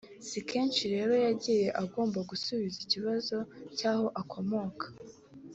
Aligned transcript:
si 0.27 0.39
kenshi 0.49 0.83
rero 0.93 1.13
yagiye 1.25 1.67
agomba 1.83 2.19
gusubiza 2.29 2.77
ikibazo 2.85 3.37
cy’aho 3.77 4.05
akomoka 4.21 4.85